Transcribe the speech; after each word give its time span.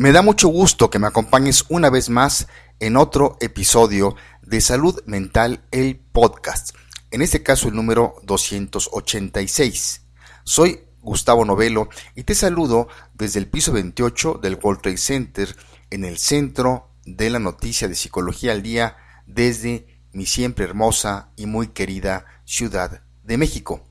Me 0.00 0.12
da 0.12 0.22
mucho 0.22 0.48
gusto 0.48 0.88
que 0.88 0.98
me 0.98 1.08
acompañes 1.08 1.66
una 1.68 1.90
vez 1.90 2.08
más 2.08 2.48
en 2.78 2.96
otro 2.96 3.36
episodio 3.38 4.16
de 4.40 4.62
Salud 4.62 4.98
Mental, 5.04 5.62
el 5.72 5.96
podcast. 5.96 6.74
En 7.10 7.20
este 7.20 7.42
caso 7.42 7.68
el 7.68 7.74
número 7.74 8.14
286. 8.22 10.00
Soy 10.42 10.80
Gustavo 11.02 11.44
Novelo 11.44 11.90
y 12.14 12.22
te 12.22 12.34
saludo 12.34 12.88
desde 13.12 13.40
el 13.40 13.48
piso 13.48 13.72
28 13.72 14.40
del 14.42 14.58
World 14.62 14.80
Trade 14.80 14.96
Center 14.96 15.54
en 15.90 16.06
el 16.06 16.16
centro 16.16 16.88
de 17.04 17.28
la 17.28 17.38
noticia 17.38 17.86
de 17.86 17.94
Psicología 17.94 18.52
al 18.52 18.62
Día 18.62 18.96
desde 19.26 19.86
mi 20.14 20.24
siempre 20.24 20.64
hermosa 20.64 21.28
y 21.36 21.44
muy 21.44 21.68
querida 21.68 22.24
Ciudad 22.46 23.02
de 23.22 23.36
México. 23.36 23.84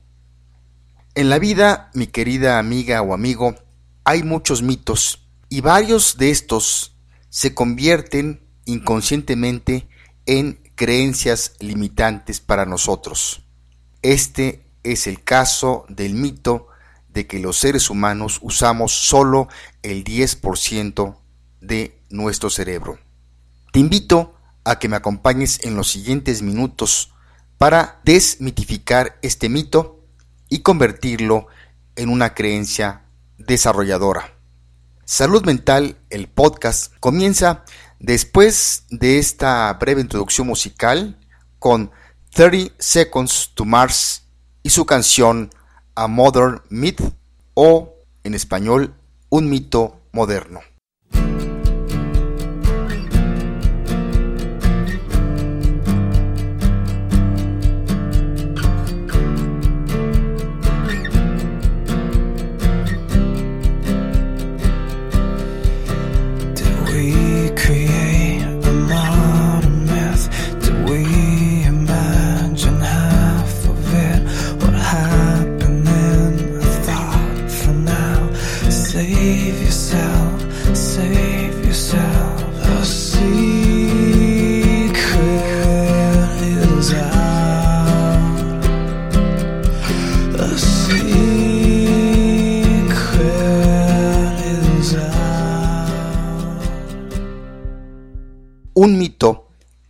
En 1.14 1.28
la 1.28 1.38
vida, 1.38 1.88
mi 1.94 2.08
querida 2.08 2.58
amiga 2.58 3.00
o 3.00 3.14
amigo, 3.14 3.54
hay 4.02 4.24
muchos 4.24 4.60
mitos 4.62 5.19
y 5.50 5.60
varios 5.60 6.16
de 6.16 6.30
estos 6.30 6.96
se 7.28 7.54
convierten 7.54 8.48
inconscientemente 8.64 9.88
en 10.24 10.60
creencias 10.76 11.54
limitantes 11.58 12.40
para 12.40 12.64
nosotros. 12.64 13.42
Este 14.00 14.64
es 14.84 15.06
el 15.06 15.22
caso 15.22 15.84
del 15.88 16.14
mito 16.14 16.68
de 17.08 17.26
que 17.26 17.40
los 17.40 17.58
seres 17.58 17.90
humanos 17.90 18.38
usamos 18.42 18.92
solo 18.92 19.48
el 19.82 20.04
10% 20.04 21.16
de 21.60 22.00
nuestro 22.08 22.48
cerebro. 22.48 22.98
Te 23.72 23.80
invito 23.80 24.36
a 24.64 24.78
que 24.78 24.88
me 24.88 24.96
acompañes 24.96 25.64
en 25.64 25.74
los 25.74 25.90
siguientes 25.90 26.42
minutos 26.42 27.12
para 27.58 28.00
desmitificar 28.04 29.18
este 29.22 29.48
mito 29.48 30.04
y 30.48 30.60
convertirlo 30.60 31.48
en 31.96 32.08
una 32.08 32.34
creencia 32.34 33.04
desarrolladora. 33.36 34.39
Salud 35.10 35.44
Mental, 35.44 35.96
el 36.08 36.28
podcast, 36.28 36.94
comienza 37.00 37.64
después 37.98 38.84
de 38.90 39.18
esta 39.18 39.72
breve 39.72 40.02
introducción 40.02 40.46
musical 40.46 41.18
con 41.58 41.90
30 42.32 42.74
Seconds 42.78 43.50
to 43.54 43.64
Mars 43.64 44.28
y 44.62 44.70
su 44.70 44.86
canción 44.86 45.50
A 45.96 46.06
Modern 46.06 46.62
Myth 46.68 47.02
o, 47.54 47.92
en 48.22 48.34
español, 48.34 48.94
Un 49.30 49.50
mito 49.50 50.00
moderno. 50.12 50.60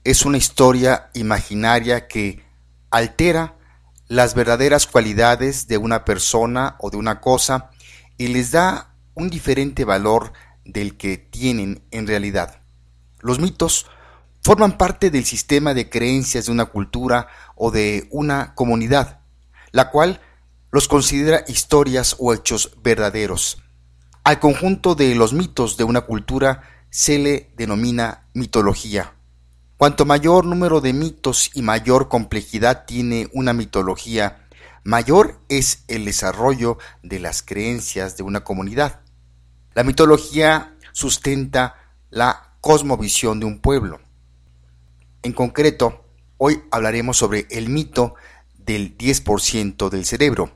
Es 0.04 0.24
una 0.24 0.38
historia 0.38 1.10
imaginaria 1.14 2.08
que 2.08 2.42
altera 2.90 3.56
las 4.08 4.34
verdaderas 4.34 4.86
cualidades 4.86 5.68
de 5.68 5.78
una 5.78 6.04
persona 6.04 6.76
o 6.80 6.90
de 6.90 6.96
una 6.96 7.20
cosa 7.20 7.70
y 8.16 8.28
les 8.28 8.50
da 8.50 8.94
un 9.14 9.30
diferente 9.30 9.84
valor 9.84 10.32
del 10.64 10.96
que 10.96 11.18
tienen 11.18 11.82
en 11.90 12.06
realidad. 12.06 12.60
Los 13.20 13.38
mitos 13.38 13.86
forman 14.42 14.78
parte 14.78 15.10
del 15.10 15.24
sistema 15.24 15.74
de 15.74 15.90
creencias 15.90 16.46
de 16.46 16.52
una 16.52 16.66
cultura 16.66 17.28
o 17.54 17.70
de 17.70 18.08
una 18.10 18.54
comunidad, 18.54 19.20
la 19.70 19.90
cual 19.90 20.20
los 20.72 20.88
considera 20.88 21.44
historias 21.46 22.16
o 22.18 22.32
hechos 22.32 22.76
verdaderos. 22.82 23.62
Al 24.24 24.40
conjunto 24.40 24.94
de 24.94 25.14
los 25.14 25.32
mitos 25.32 25.76
de 25.76 25.84
una 25.84 26.02
cultura 26.02 26.62
se 26.90 27.18
le 27.18 27.52
denomina 27.56 28.28
mitología. 28.32 29.14
Cuanto 29.80 30.04
mayor 30.04 30.44
número 30.44 30.82
de 30.82 30.92
mitos 30.92 31.52
y 31.54 31.62
mayor 31.62 32.10
complejidad 32.10 32.84
tiene 32.84 33.30
una 33.32 33.54
mitología, 33.54 34.46
mayor 34.84 35.40
es 35.48 35.84
el 35.88 36.04
desarrollo 36.04 36.76
de 37.02 37.18
las 37.18 37.40
creencias 37.40 38.18
de 38.18 38.22
una 38.22 38.44
comunidad. 38.44 39.00
La 39.72 39.82
mitología 39.82 40.76
sustenta 40.92 41.76
la 42.10 42.56
cosmovisión 42.60 43.40
de 43.40 43.46
un 43.46 43.60
pueblo. 43.60 44.02
En 45.22 45.32
concreto, 45.32 46.04
hoy 46.36 46.60
hablaremos 46.70 47.16
sobre 47.16 47.46
el 47.48 47.70
mito 47.70 48.16
del 48.58 48.98
10% 48.98 49.88
del 49.88 50.04
cerebro, 50.04 50.50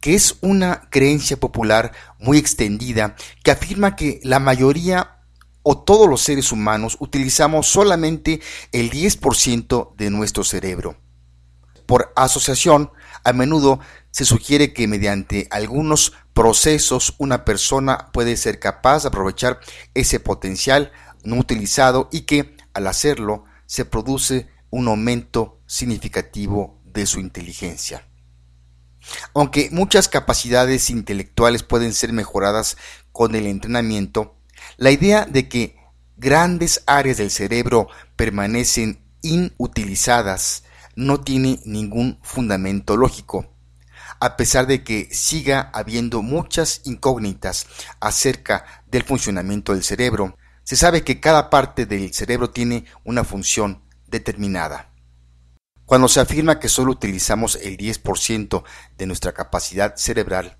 que 0.00 0.14
es 0.14 0.38
una 0.40 0.88
creencia 0.88 1.38
popular 1.38 1.92
muy 2.18 2.38
extendida 2.38 3.14
que 3.44 3.50
afirma 3.50 3.94
que 3.94 4.20
la 4.22 4.38
mayoría 4.38 5.19
o 5.62 5.78
todos 5.78 6.08
los 6.08 6.22
seres 6.22 6.52
humanos 6.52 6.96
utilizamos 7.00 7.66
solamente 7.66 8.40
el 8.72 8.90
10% 8.90 9.94
de 9.96 10.10
nuestro 10.10 10.44
cerebro. 10.44 10.96
Por 11.86 12.12
asociación, 12.16 12.92
a 13.24 13.32
menudo 13.32 13.80
se 14.10 14.24
sugiere 14.24 14.72
que 14.72 14.88
mediante 14.88 15.48
algunos 15.50 16.12
procesos 16.32 17.14
una 17.18 17.44
persona 17.44 18.10
puede 18.12 18.36
ser 18.36 18.58
capaz 18.58 19.02
de 19.02 19.08
aprovechar 19.08 19.60
ese 19.94 20.20
potencial 20.20 20.92
no 21.24 21.36
utilizado 21.36 22.08
y 22.12 22.22
que 22.22 22.56
al 22.72 22.86
hacerlo 22.86 23.44
se 23.66 23.84
produce 23.84 24.48
un 24.70 24.88
aumento 24.88 25.60
significativo 25.66 26.80
de 26.84 27.06
su 27.06 27.20
inteligencia. 27.20 28.06
Aunque 29.34 29.68
muchas 29.72 30.08
capacidades 30.08 30.90
intelectuales 30.90 31.62
pueden 31.62 31.92
ser 31.92 32.12
mejoradas 32.12 32.76
con 33.12 33.34
el 33.34 33.46
entrenamiento, 33.46 34.36
la 34.76 34.90
idea 34.90 35.26
de 35.26 35.48
que 35.48 35.76
grandes 36.16 36.82
áreas 36.86 37.16
del 37.16 37.30
cerebro 37.30 37.88
permanecen 38.16 39.02
inutilizadas 39.22 40.64
no 40.96 41.20
tiene 41.20 41.60
ningún 41.64 42.18
fundamento 42.22 42.96
lógico, 42.96 43.54
a 44.20 44.36
pesar 44.36 44.66
de 44.66 44.84
que 44.84 45.08
siga 45.12 45.70
habiendo 45.72 46.22
muchas 46.22 46.82
incógnitas 46.84 47.66
acerca 48.00 48.64
del 48.86 49.02
funcionamiento 49.04 49.72
del 49.72 49.84
cerebro. 49.84 50.36
Se 50.62 50.76
sabe 50.76 51.02
que 51.02 51.20
cada 51.20 51.50
parte 51.50 51.86
del 51.86 52.12
cerebro 52.12 52.50
tiene 52.50 52.84
una 53.04 53.24
función 53.24 53.82
determinada. 54.06 54.90
Cuando 55.86 56.06
se 56.06 56.20
afirma 56.20 56.60
que 56.60 56.68
solo 56.68 56.92
utilizamos 56.92 57.56
el 57.56 57.76
10% 57.76 58.62
de 58.96 59.06
nuestra 59.06 59.32
capacidad 59.32 59.96
cerebral, 59.96 60.58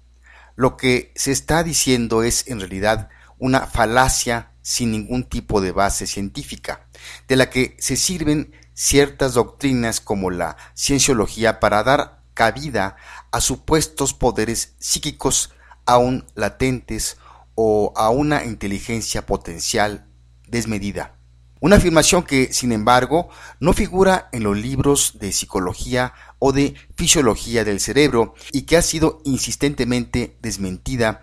lo 0.56 0.77
que 0.77 1.12
se 1.15 1.31
está 1.31 1.62
diciendo 1.62 2.22
es 2.22 2.49
en 2.49 2.59
realidad 2.59 3.09
una 3.41 3.67
falacia 3.67 4.53
sin 4.62 4.93
ningún 4.93 5.25
tipo 5.25 5.61
de 5.61 5.73
base 5.73 6.06
científica, 6.06 6.87
de 7.27 7.37
la 7.37 7.51
que 7.51 7.77
se 7.81 7.97
sirven 7.97 8.53
ciertas 8.75 9.34
doctrinas 9.34 10.01
como 10.01 10.31
la 10.31 10.56
cienciología 10.77 11.59
para 11.59 11.83
dar 11.83 12.23
cabida 12.34 12.97
a 13.33 13.41
supuestos 13.41 14.15
poderes 14.15 14.75
psíquicos 14.79 15.50
aún 15.87 16.27
latentes 16.34 17.17
o 17.55 17.93
a 17.97 18.11
una 18.11 18.45
inteligencia 18.45 19.27
potencial 19.27 20.06
desmedida. 20.47 21.17
Una 21.61 21.76
afirmación 21.76 22.23
que, 22.23 22.55
sin 22.55 22.73
embargo, 22.73 23.29
no 23.61 23.75
figura 23.75 24.31
en 24.32 24.44
los 24.44 24.56
libros 24.56 25.19
de 25.20 25.31
psicología 25.31 26.14
o 26.38 26.53
de 26.53 26.75
fisiología 26.97 27.64
del 27.64 27.81
cerebro 27.81 28.35
y 28.50 28.62
que 28.62 28.79
ha 28.79 28.82
sido 28.82 29.20
insistentemente 29.25 30.38
desmentida 30.41 31.20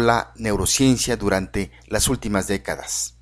la 0.00 0.32
neurociencia 0.36 1.16
durante 1.16 1.72
las 1.86 2.08
últimas 2.08 2.46
décadas. 2.46 3.16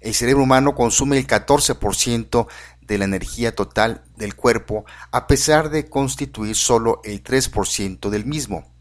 El 0.00 0.14
cerebro 0.14 0.44
humano 0.44 0.74
consume 0.74 1.18
el 1.18 1.26
14% 1.26 2.46
de 2.80 2.98
la 2.98 3.04
energía 3.04 3.54
total 3.54 4.02
del 4.16 4.34
cuerpo 4.34 4.84
a 5.10 5.26
pesar 5.26 5.70
de 5.70 5.88
constituir 5.88 6.56
solo 6.56 7.00
el 7.04 7.22
3% 7.22 8.08
del 8.08 8.24
mismo. 8.24 8.72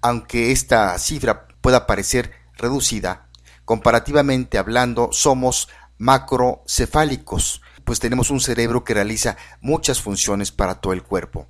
Aunque 0.00 0.52
esta 0.52 0.96
cifra 0.98 1.48
pueda 1.60 1.86
parecer 1.86 2.32
reducida, 2.56 3.28
comparativamente 3.64 4.58
hablando 4.58 5.10
somos 5.12 5.68
macrocefálicos, 5.98 7.60
pues 7.84 8.00
tenemos 8.00 8.30
un 8.30 8.40
cerebro 8.40 8.84
que 8.84 8.94
realiza 8.94 9.36
muchas 9.60 10.00
funciones 10.00 10.52
para 10.52 10.80
todo 10.80 10.92
el 10.92 11.02
cuerpo. 11.02 11.48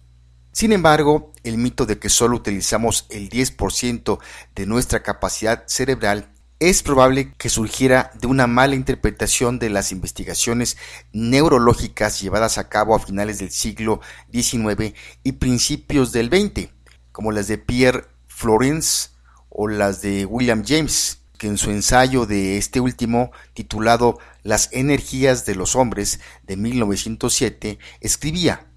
Sin 0.58 0.72
embargo, 0.72 1.32
el 1.44 1.56
mito 1.56 1.86
de 1.86 2.00
que 2.00 2.08
solo 2.08 2.34
utilizamos 2.34 3.06
el 3.10 3.30
10% 3.30 4.18
de 4.56 4.66
nuestra 4.66 5.04
capacidad 5.04 5.62
cerebral 5.68 6.32
es 6.58 6.82
probable 6.82 7.32
que 7.38 7.48
surgiera 7.48 8.10
de 8.20 8.26
una 8.26 8.48
mala 8.48 8.74
interpretación 8.74 9.60
de 9.60 9.70
las 9.70 9.92
investigaciones 9.92 10.76
neurológicas 11.12 12.20
llevadas 12.20 12.58
a 12.58 12.68
cabo 12.68 12.96
a 12.96 12.98
finales 12.98 13.38
del 13.38 13.52
siglo 13.52 14.00
XIX 14.32 14.94
y 15.22 15.30
principios 15.30 16.10
del 16.10 16.26
XX, 16.26 16.70
como 17.12 17.30
las 17.30 17.46
de 17.46 17.58
Pierre 17.58 18.06
Florence 18.26 19.10
o 19.50 19.68
las 19.68 20.02
de 20.02 20.24
William 20.24 20.64
James, 20.66 21.20
que 21.38 21.46
en 21.46 21.56
su 21.56 21.70
ensayo 21.70 22.26
de 22.26 22.58
este 22.58 22.80
último, 22.80 23.30
titulado 23.54 24.18
Las 24.42 24.70
energías 24.72 25.46
de 25.46 25.54
los 25.54 25.76
hombres 25.76 26.18
de 26.48 26.56
1907, 26.56 27.78
escribía 28.00 28.67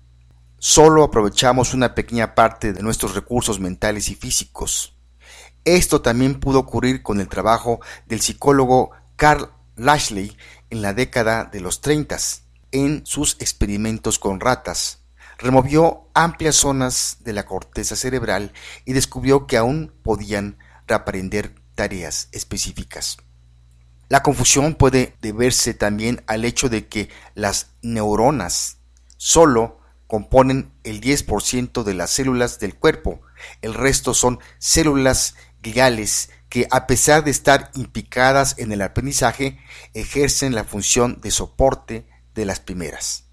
Solo 0.64 1.04
aprovechamos 1.04 1.74
una 1.74 1.96
pequeña 1.96 2.36
parte 2.36 2.72
de 2.72 2.84
nuestros 2.84 3.16
recursos 3.16 3.60
mentales 3.60 4.10
y 4.10 4.16
físicos. 4.16 4.96
Esto 5.66 6.04
también 6.04 6.40
pudo 6.40 6.60
ocurrir 6.60 7.02
con 7.02 7.20
el 7.20 7.28
trabajo 7.28 7.80
del 8.06 8.22
psicólogo 8.22 8.92
Carl 9.16 9.52
Lashley 9.76 10.38
en 10.70 10.84
la 10.84 10.94
década 10.94 11.46
de 11.46 11.62
los 11.62 11.82
30 11.82 12.16
en 12.74 13.04
sus 13.08 13.38
experimentos 13.40 14.20
con 14.20 14.40
ratas. 14.40 15.00
Removió 15.40 16.12
amplias 16.14 16.58
zonas 16.58 17.18
de 17.22 17.34
la 17.34 17.48
corteza 17.48 17.96
cerebral 17.96 18.54
y 18.86 18.94
descubrió 18.94 19.48
que 19.48 19.58
aún 19.58 19.92
podían 20.04 20.60
reaprender 20.86 21.56
tareas 21.74 22.30
específicas. 22.34 23.18
La 24.10 24.22
confusión 24.22 24.76
puede 24.76 25.16
deberse 25.22 25.74
también 25.74 26.24
al 26.28 26.46
hecho 26.46 26.70
de 26.70 26.88
que 26.88 27.10
las 27.34 27.72
neuronas 27.82 28.78
solo 29.18 29.81
componen 30.12 30.74
el 30.84 31.00
10% 31.00 31.84
de 31.84 31.94
las 31.94 32.10
células 32.10 32.60
del 32.60 32.76
cuerpo, 32.76 33.22
el 33.62 33.74
resto 33.74 34.14
son 34.14 34.40
células 34.58 35.36
gliales 35.62 36.32
que 36.50 36.68
a 36.70 36.86
pesar 36.86 37.24
de 37.24 37.32
estar 37.32 37.72
implicadas 37.76 38.56
en 38.58 38.74
el 38.74 38.82
aprendizaje, 38.82 39.58
ejercen 39.94 40.54
la 40.54 40.66
función 40.66 41.22
de 41.22 41.32
soporte 41.32 42.10
de 42.36 42.44
las 42.44 42.60
primeras. 42.60 43.30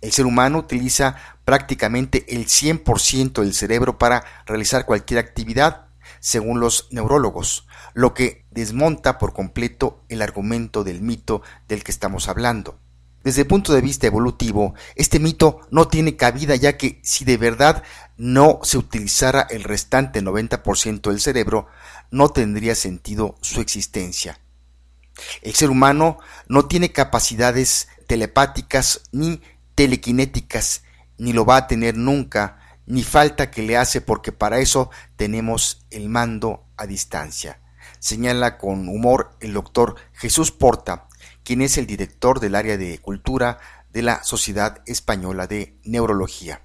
El 0.00 0.10
ser 0.10 0.26
humano 0.26 0.58
utiliza 0.58 1.14
prácticamente 1.44 2.24
el 2.34 2.46
100% 2.46 3.42
del 3.42 3.54
cerebro 3.54 3.96
para 3.96 4.24
realizar 4.46 4.86
cualquier 4.86 5.20
actividad, 5.20 5.90
según 6.18 6.58
los 6.58 6.88
neurólogos, 6.90 7.68
lo 7.94 8.14
que 8.14 8.44
desmonta 8.50 9.16
por 9.16 9.32
completo 9.32 10.02
el 10.08 10.22
argumento 10.22 10.82
del 10.82 11.02
mito 11.02 11.42
del 11.68 11.84
que 11.84 11.92
estamos 11.92 12.26
hablando. 12.26 12.80
Desde 13.22 13.42
el 13.42 13.46
punto 13.46 13.74
de 13.74 13.82
vista 13.82 14.06
evolutivo, 14.06 14.74
este 14.96 15.18
mito 15.18 15.60
no 15.70 15.88
tiene 15.88 16.16
cabida 16.16 16.56
ya 16.56 16.78
que 16.78 17.00
si 17.02 17.24
de 17.24 17.36
verdad 17.36 17.82
no 18.16 18.60
se 18.62 18.78
utilizara 18.78 19.42
el 19.50 19.64
restante 19.64 20.22
90% 20.22 21.10
del 21.10 21.20
cerebro, 21.20 21.66
no 22.10 22.30
tendría 22.30 22.74
sentido 22.74 23.36
su 23.42 23.60
existencia. 23.60 24.40
El 25.42 25.54
ser 25.54 25.70
humano 25.70 26.18
no 26.48 26.66
tiene 26.66 26.92
capacidades 26.92 27.88
telepáticas 28.06 29.02
ni 29.12 29.42
telequinéticas, 29.74 30.82
ni 31.18 31.32
lo 31.32 31.44
va 31.44 31.56
a 31.56 31.66
tener 31.66 31.96
nunca, 31.96 32.58
ni 32.86 33.02
falta 33.02 33.50
que 33.50 33.62
le 33.62 33.76
hace 33.76 34.00
porque 34.00 34.32
para 34.32 34.60
eso 34.60 34.90
tenemos 35.16 35.86
el 35.90 36.08
mando 36.08 36.64
a 36.76 36.86
distancia. 36.86 37.60
Señala 37.98 38.56
con 38.56 38.88
humor 38.88 39.36
el 39.40 39.52
doctor 39.52 39.96
Jesús 40.14 40.50
Porta, 40.50 41.06
quien 41.50 41.62
es 41.62 41.78
el 41.78 41.88
director 41.88 42.38
del 42.38 42.54
área 42.54 42.76
de 42.76 43.00
cultura 43.00 43.58
de 43.92 44.02
la 44.02 44.22
Sociedad 44.22 44.82
Española 44.86 45.48
de 45.48 45.80
Neurología. 45.82 46.62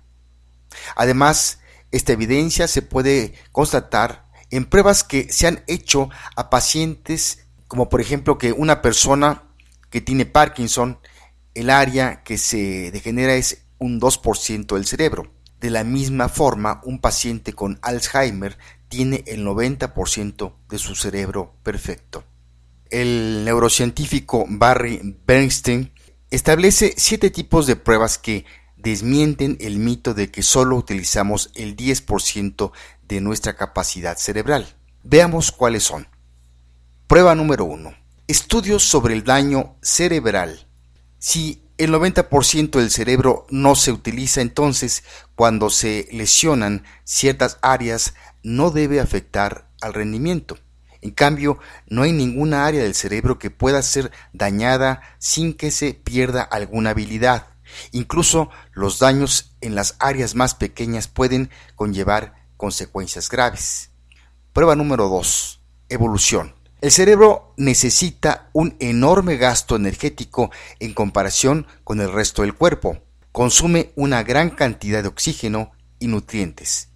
Además, 0.96 1.58
esta 1.90 2.14
evidencia 2.14 2.68
se 2.68 2.84
puede 2.84 3.34
constatar 3.52 4.26
en 4.52 4.66
pruebas 4.66 5.04
que 5.04 5.34
se 5.34 5.48
han 5.48 5.64
hecho 5.66 6.12
a 6.36 6.52
pacientes, 6.52 7.48
como 7.68 7.90
por 7.90 8.00
ejemplo 8.00 8.38
que 8.38 8.52
una 8.52 8.84
persona 8.84 9.46
que 9.90 10.02
tiene 10.02 10.28
Parkinson, 10.28 11.00
el 11.56 11.72
área 11.72 12.22
que 12.22 12.38
se 12.38 12.92
degenera 12.92 13.34
es 13.34 13.66
un 13.80 14.00
2% 14.00 14.76
del 14.76 14.86
cerebro. 14.86 15.34
De 15.60 15.72
la 15.72 15.84
misma 15.84 16.30
forma, 16.30 16.80
un 16.84 17.02
paciente 17.02 17.54
con 17.54 17.80
Alzheimer 17.82 18.60
tiene 18.88 19.24
el 19.26 19.44
90% 19.48 20.54
de 20.70 20.78
su 20.78 20.94
cerebro 20.94 21.56
perfecto 21.64 22.24
el 23.02 23.44
neurocientífico 23.44 24.46
Barry 24.48 25.18
Bernstein 25.28 25.92
establece 26.32 26.94
siete 26.96 27.30
tipos 27.30 27.68
de 27.68 27.76
pruebas 27.76 28.18
que 28.18 28.46
desmienten 28.78 29.58
el 29.60 29.80
mito 29.80 30.14
de 30.14 30.32
que 30.32 30.44
solo 30.44 30.78
utilizamos 30.78 31.52
el 31.56 31.76
10% 31.76 32.72
de 33.08 33.20
nuestra 33.20 33.58
capacidad 33.58 34.18
cerebral. 34.18 34.76
Veamos 35.04 35.52
cuáles 35.52 35.84
son. 35.84 36.08
Prueba 37.08 37.36
número 37.36 37.66
1. 37.66 37.94
Estudios 38.28 38.84
sobre 38.84 39.14
el 39.14 39.26
daño 39.26 39.76
cerebral. 39.82 40.66
Si 41.20 41.64
el 41.78 41.92
90% 41.92 42.80
del 42.80 42.92
cerebro 42.92 43.46
no 43.50 43.76
se 43.76 43.92
utiliza, 43.92 44.40
entonces 44.40 45.04
cuando 45.36 45.70
se 45.70 46.08
lesionan 46.14 46.86
ciertas 47.04 47.58
áreas 47.62 48.14
no 48.42 48.72
debe 48.72 49.02
afectar 49.02 49.68
al 49.82 49.94
rendimiento. 49.94 50.58
En 51.06 51.12
cambio, 51.12 51.60
no 51.86 52.02
hay 52.02 52.12
ninguna 52.12 52.66
área 52.66 52.82
del 52.82 52.96
cerebro 52.96 53.38
que 53.38 53.52
pueda 53.52 53.84
ser 53.84 54.12
dañada 54.34 55.04
sin 55.20 55.54
que 55.54 55.70
se 55.70 55.94
pierda 55.94 56.42
alguna 56.42 56.90
habilidad. 56.90 57.50
Incluso 57.92 58.50
los 58.74 58.98
daños 58.98 59.56
en 59.62 59.76
las 59.76 59.98
áreas 60.00 60.34
más 60.34 60.56
pequeñas 60.56 61.08
pueden 61.08 61.52
conllevar 61.76 62.34
consecuencias 62.58 63.30
graves. 63.30 63.92
Prueba 64.52 64.76
número 64.76 65.08
2. 65.08 65.62
Evolución. 65.90 66.56
El 66.82 66.90
cerebro 66.90 67.54
necesita 67.56 68.50
un 68.52 68.76
enorme 68.80 69.38
gasto 69.38 69.76
energético 69.76 70.50
en 70.80 70.96
comparación 70.96 71.68
con 71.84 72.02
el 72.02 72.12
resto 72.12 72.42
del 72.42 72.56
cuerpo. 72.56 72.98
Consume 73.32 73.92
una 73.96 74.24
gran 74.24 74.50
cantidad 74.50 75.04
de 75.04 75.10
oxígeno 75.10 75.72
y 76.00 76.08
nutrientes. 76.08 76.90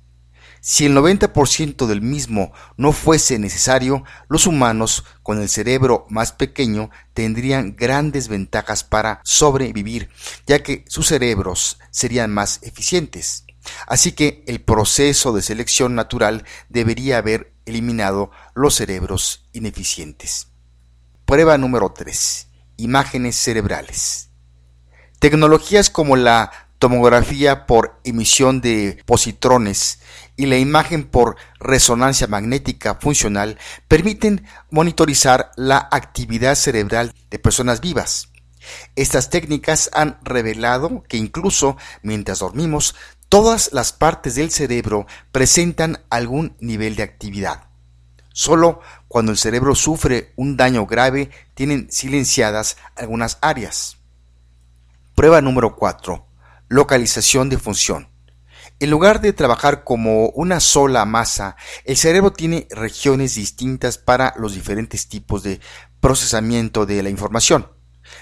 Si 0.61 0.85
el 0.85 0.95
90% 0.95 1.87
del 1.87 2.01
mismo 2.01 2.51
no 2.75 2.91
fuese 2.91 3.39
necesario, 3.39 4.03
los 4.27 4.45
humanos 4.45 5.05
con 5.23 5.41
el 5.41 5.49
cerebro 5.49 6.05
más 6.09 6.31
pequeño 6.31 6.89
tendrían 7.13 7.75
grandes 7.75 8.27
ventajas 8.27 8.83
para 8.83 9.21
sobrevivir, 9.23 10.09
ya 10.45 10.61
que 10.61 10.85
sus 10.87 11.07
cerebros 11.07 11.79
serían 11.91 12.31
más 12.31 12.59
eficientes. 12.61 13.45
Así 13.87 14.11
que 14.11 14.43
el 14.47 14.61
proceso 14.61 15.33
de 15.33 15.41
selección 15.41 15.95
natural 15.95 16.45
debería 16.69 17.17
haber 17.17 17.53
eliminado 17.65 18.31
los 18.53 18.75
cerebros 18.75 19.45
ineficientes. 19.53 20.47
Prueba 21.25 21.57
número 21.57 21.91
3. 21.91 22.47
Imágenes 22.77 23.35
cerebrales. 23.35 24.29
Tecnologías 25.19 25.89
como 25.89 26.15
la 26.15 26.51
tomografía 26.79 27.65
por 27.65 27.99
emisión 28.05 28.61
de 28.61 29.03
positrones 29.05 29.99
y 30.39 30.45
la 30.45 30.57
imagen 30.57 31.03
por 31.03 31.35
resonancia 31.59 32.25
magnética 32.25 32.95
funcional 32.95 33.57
permiten 33.89 34.45
monitorizar 34.71 35.51
la 35.57 35.89
actividad 35.91 36.55
cerebral 36.55 37.13
de 37.29 37.39
personas 37.39 37.81
vivas. 37.81 38.29
Estas 38.95 39.29
técnicas 39.29 39.89
han 39.91 40.17
revelado 40.23 41.03
que 41.09 41.17
incluso 41.17 41.75
mientras 42.03 42.39
dormimos, 42.39 42.95
todas 43.27 43.73
las 43.73 43.91
partes 43.91 44.35
del 44.35 44.49
cerebro 44.49 45.07
presentan 45.33 46.05
algún 46.09 46.55
nivel 46.61 46.95
de 46.95 47.03
actividad. 47.03 47.65
Solo 48.31 48.79
cuando 49.09 49.33
el 49.33 49.37
cerebro 49.37 49.75
sufre 49.75 50.31
un 50.37 50.55
daño 50.55 50.85
grave 50.85 51.31
tienen 51.53 51.91
silenciadas 51.91 52.77
algunas 52.95 53.39
áreas. 53.41 53.97
Prueba 55.15 55.41
número 55.41 55.75
4 55.75 56.25
Localización 56.69 57.49
de 57.49 57.57
función. 57.57 58.08
En 58.81 58.89
lugar 58.91 59.19
de 59.19 59.33
trabajar 59.33 59.83
como 59.83 60.29
una 60.29 60.61
sola 60.61 61.03
masa, 61.03 61.57
el 61.83 61.97
cerebro 61.97 62.31
tiene 62.31 62.65
regiones 62.69 63.35
distintas 63.35 63.97
para 63.97 64.33
los 64.37 64.53
diferentes 64.53 65.09
tipos 65.09 65.43
de 65.43 65.59
procesamiento 65.99 66.85
de 66.85 67.03
la 67.03 67.09
información. 67.09 67.67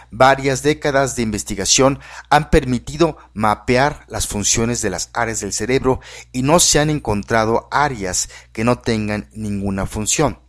Varias 0.10 0.64
décadas 0.64 1.16
de 1.16 1.22
investigación 1.22 2.00
han 2.32 2.50
permitido 2.50 3.18
mapear 3.36 4.06
las 4.08 4.26
funciones 4.26 4.82
de 4.82 4.90
las 4.90 5.12
áreas 5.14 5.42
del 5.42 5.54
cerebro 5.54 6.00
y 6.32 6.42
no 6.42 6.60
se 6.60 6.80
han 6.80 6.90
encontrado 6.90 7.68
áreas 7.70 8.28
que 8.52 8.64
no 8.64 8.80
tengan 8.80 9.30
ninguna 9.34 9.86
función. 9.86 10.40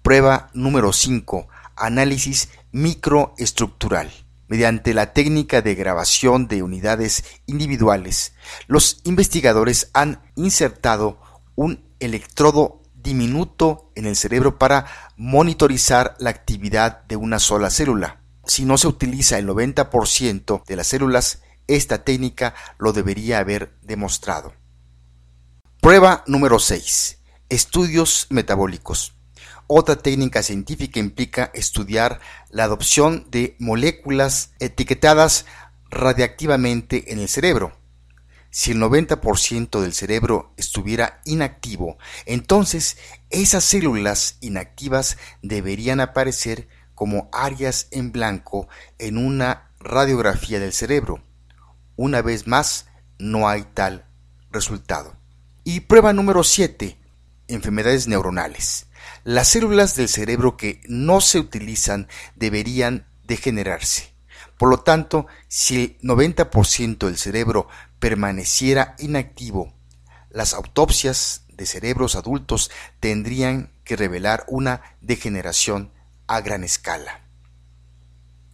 Prueba 0.00 0.48
número 0.54 0.90
5. 0.90 1.48
Análisis 1.76 2.48
microestructural. 2.72 4.10
Mediante 4.52 4.92
la 4.92 5.14
técnica 5.14 5.62
de 5.62 5.74
grabación 5.74 6.46
de 6.46 6.62
unidades 6.62 7.24
individuales, 7.46 8.34
los 8.66 9.00
investigadores 9.04 9.88
han 9.94 10.20
insertado 10.36 11.18
un 11.54 11.82
electrodo 12.00 12.82
diminuto 12.92 13.90
en 13.94 14.04
el 14.04 14.14
cerebro 14.14 14.58
para 14.58 14.84
monitorizar 15.16 16.16
la 16.18 16.28
actividad 16.28 17.02
de 17.04 17.16
una 17.16 17.38
sola 17.38 17.70
célula. 17.70 18.20
Si 18.44 18.66
no 18.66 18.76
se 18.76 18.88
utiliza 18.88 19.38
el 19.38 19.48
90% 19.48 20.66
de 20.66 20.76
las 20.76 20.86
células, 20.86 21.40
esta 21.66 22.04
técnica 22.04 22.54
lo 22.76 22.92
debería 22.92 23.38
haber 23.38 23.78
demostrado. 23.80 24.52
Prueba 25.80 26.24
número 26.26 26.58
6. 26.58 27.20
Estudios 27.48 28.26
metabólicos. 28.28 29.14
Otra 29.66 29.96
técnica 29.96 30.42
científica 30.42 31.00
implica 31.00 31.50
estudiar 31.54 32.20
la 32.50 32.64
adopción 32.64 33.26
de 33.30 33.56
moléculas 33.58 34.52
etiquetadas 34.60 35.46
radiactivamente 35.90 37.12
en 37.12 37.18
el 37.18 37.28
cerebro. 37.28 37.72
Si 38.50 38.72
el 38.72 38.82
90% 38.82 39.80
del 39.80 39.94
cerebro 39.94 40.52
estuviera 40.58 41.22
inactivo, 41.24 41.96
entonces 42.26 42.98
esas 43.30 43.64
células 43.64 44.36
inactivas 44.42 45.16
deberían 45.40 46.00
aparecer 46.00 46.68
como 46.94 47.30
áreas 47.32 47.88
en 47.92 48.12
blanco 48.12 48.68
en 48.98 49.16
una 49.16 49.70
radiografía 49.80 50.60
del 50.60 50.74
cerebro. 50.74 51.22
Una 51.96 52.20
vez 52.20 52.46
más, 52.46 52.86
no 53.18 53.48
hay 53.48 53.62
tal 53.74 54.04
resultado. 54.50 55.16
Y 55.64 55.80
prueba 55.80 56.12
número 56.12 56.44
7. 56.44 56.98
Enfermedades 57.48 58.06
neuronales. 58.06 58.86
Las 59.24 59.48
células 59.48 59.96
del 59.96 60.08
cerebro 60.08 60.56
que 60.56 60.80
no 60.88 61.20
se 61.20 61.38
utilizan 61.38 62.08
deberían 62.36 63.06
degenerarse. 63.24 64.12
Por 64.58 64.68
lo 64.68 64.78
tanto, 64.78 65.26
si 65.48 65.82
el 65.82 65.98
90% 66.00 67.06
del 67.06 67.16
cerebro 67.16 67.68
permaneciera 67.98 68.94
inactivo, 68.98 69.74
las 70.30 70.54
autopsias 70.54 71.44
de 71.48 71.66
cerebros 71.66 72.16
adultos 72.16 72.70
tendrían 73.00 73.72
que 73.84 73.96
revelar 73.96 74.44
una 74.48 74.82
degeneración 75.00 75.92
a 76.26 76.40
gran 76.40 76.64
escala. 76.64 77.22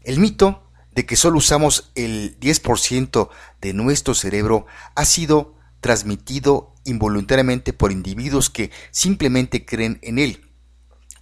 El 0.02 0.18
mito 0.18 0.70
de 0.92 1.06
que 1.06 1.16
solo 1.16 1.38
usamos 1.38 1.92
el 1.94 2.38
10% 2.40 3.28
de 3.60 3.72
nuestro 3.72 4.14
cerebro 4.14 4.66
ha 4.94 5.04
sido 5.04 5.54
transmitido 5.80 6.74
involuntariamente 6.88 7.72
por 7.72 7.92
individuos 7.92 8.50
que 8.50 8.70
simplemente 8.90 9.64
creen 9.64 9.98
en 10.02 10.18
él 10.18 10.50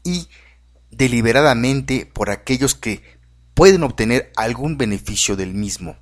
y 0.04 0.28
deliberadamente 0.90 2.06
por 2.06 2.30
aquellos 2.30 2.74
que 2.74 3.02
pueden 3.54 3.82
obtener 3.82 4.32
algún 4.36 4.78
beneficio 4.78 5.36
del 5.36 5.54
mismo. 5.54 5.96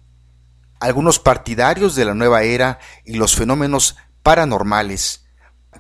Algunos 0.81 1.19
partidarios 1.19 1.95
de 1.95 2.05
la 2.05 2.15
nueva 2.15 2.43
era 2.43 2.79
y 3.05 3.15
los 3.15 3.37
fenómenos 3.37 3.97
paranormales 4.23 5.25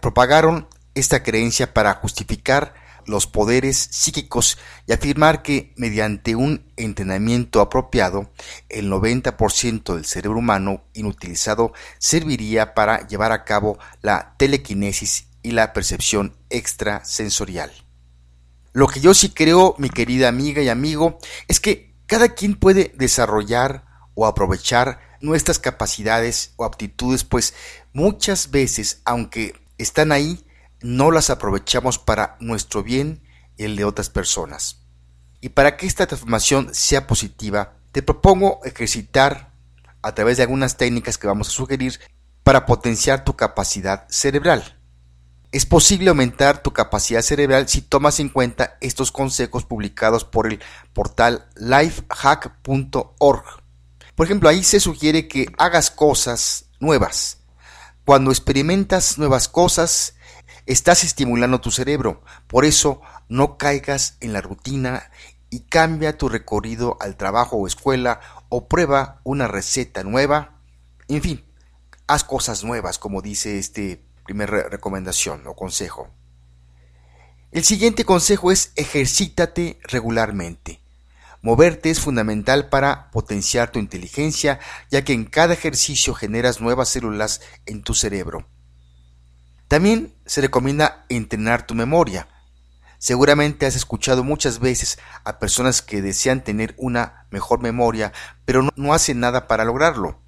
propagaron 0.00 0.68
esta 0.94 1.22
creencia 1.22 1.74
para 1.74 1.94
justificar 1.94 2.74
los 3.06 3.26
poderes 3.26 3.76
psíquicos 3.76 4.58
y 4.86 4.92
afirmar 4.92 5.42
que 5.42 5.72
mediante 5.76 6.34
un 6.34 6.64
entrenamiento 6.76 7.60
apropiado, 7.60 8.30
el 8.68 8.90
90% 8.90 9.94
del 9.94 10.04
cerebro 10.04 10.38
humano 10.38 10.84
inutilizado 10.94 11.72
serviría 11.98 12.74
para 12.74 13.06
llevar 13.06 13.32
a 13.32 13.44
cabo 13.44 13.78
la 14.02 14.34
telequinesis 14.38 15.26
y 15.42 15.52
la 15.52 15.72
percepción 15.72 16.36
extrasensorial. 16.50 17.70
Lo 18.72 18.88
que 18.88 19.00
yo 19.00 19.14
sí 19.14 19.28
creo, 19.28 19.76
mi 19.78 19.88
querida 19.88 20.28
amiga 20.28 20.60
y 20.60 20.68
amigo, 20.68 21.18
es 21.46 21.60
que 21.60 21.94
cada 22.06 22.30
quien 22.30 22.54
puede 22.54 22.92
desarrollar 22.96 23.84
o 24.14 24.26
aprovechar 24.26 25.00
nuestras 25.20 25.58
capacidades 25.58 26.52
o 26.56 26.64
aptitudes, 26.64 27.24
pues 27.24 27.54
muchas 27.92 28.50
veces, 28.50 29.00
aunque 29.04 29.54
están 29.78 30.12
ahí, 30.12 30.43
no 30.84 31.10
las 31.10 31.30
aprovechamos 31.30 31.98
para 31.98 32.36
nuestro 32.40 32.82
bien 32.82 33.22
y 33.56 33.64
el 33.64 33.74
de 33.74 33.86
otras 33.86 34.10
personas. 34.10 34.82
Y 35.40 35.48
para 35.48 35.78
que 35.78 35.86
esta 35.86 36.06
transformación 36.06 36.74
sea 36.74 37.06
positiva, 37.06 37.78
te 37.90 38.02
propongo 38.02 38.60
ejercitar 38.64 39.50
a 40.02 40.14
través 40.14 40.36
de 40.36 40.42
algunas 40.42 40.76
técnicas 40.76 41.16
que 41.16 41.26
vamos 41.26 41.48
a 41.48 41.52
sugerir 41.52 41.98
para 42.42 42.66
potenciar 42.66 43.24
tu 43.24 43.34
capacidad 43.34 44.06
cerebral. 44.10 44.78
Es 45.52 45.64
posible 45.64 46.10
aumentar 46.10 46.62
tu 46.62 46.74
capacidad 46.74 47.22
cerebral 47.22 47.66
si 47.66 47.80
tomas 47.80 48.20
en 48.20 48.28
cuenta 48.28 48.76
estos 48.82 49.10
consejos 49.10 49.64
publicados 49.64 50.26
por 50.26 50.46
el 50.46 50.60
portal 50.92 51.48
lifehack.org. 51.56 53.44
Por 54.14 54.26
ejemplo, 54.26 54.50
ahí 54.50 54.62
se 54.62 54.80
sugiere 54.80 55.28
que 55.28 55.46
hagas 55.56 55.90
cosas 55.90 56.66
nuevas. 56.78 57.38
Cuando 58.04 58.30
experimentas 58.30 59.16
nuevas 59.16 59.48
cosas, 59.48 60.13
Estás 60.66 61.04
estimulando 61.04 61.60
tu 61.60 61.70
cerebro, 61.70 62.22
por 62.46 62.64
eso 62.64 63.02
no 63.28 63.58
caigas 63.58 64.16
en 64.20 64.32
la 64.32 64.40
rutina 64.40 65.10
y 65.50 65.60
cambia 65.60 66.16
tu 66.16 66.30
recorrido 66.30 66.96
al 67.00 67.16
trabajo 67.16 67.56
o 67.56 67.66
escuela 67.66 68.20
o 68.48 68.66
prueba 68.66 69.20
una 69.24 69.46
receta 69.46 70.02
nueva. 70.04 70.58
En 71.08 71.20
fin, 71.20 71.44
haz 72.06 72.24
cosas 72.24 72.64
nuevas, 72.64 72.98
como 72.98 73.20
dice 73.20 73.58
este 73.58 74.02
primer 74.24 74.50
recomendación 74.50 75.46
o 75.46 75.54
consejo. 75.54 76.08
El 77.52 77.62
siguiente 77.62 78.06
consejo 78.06 78.50
es 78.50 78.72
ejercítate 78.74 79.78
regularmente. 79.82 80.80
Moverte 81.42 81.90
es 81.90 82.00
fundamental 82.00 82.70
para 82.70 83.10
potenciar 83.10 83.70
tu 83.70 83.78
inteligencia, 83.78 84.60
ya 84.90 85.04
que 85.04 85.12
en 85.12 85.26
cada 85.26 85.52
ejercicio 85.52 86.14
generas 86.14 86.62
nuevas 86.62 86.88
células 86.88 87.42
en 87.66 87.82
tu 87.82 87.92
cerebro. 87.92 88.48
También 89.68 90.14
se 90.26 90.40
recomienda 90.40 91.06
entrenar 91.08 91.66
tu 91.66 91.74
memoria. 91.74 92.28
Seguramente 92.98 93.66
has 93.66 93.76
escuchado 93.76 94.24
muchas 94.24 94.60
veces 94.60 94.98
a 95.24 95.38
personas 95.38 95.82
que 95.82 96.02
desean 96.02 96.44
tener 96.44 96.74
una 96.78 97.26
mejor 97.30 97.60
memoria, 97.60 98.12
pero 98.44 98.68
no, 98.76 98.94
hacen 98.94 99.20
nada 99.20 99.46
para 99.46 99.64
lograrlo. 99.64 100.20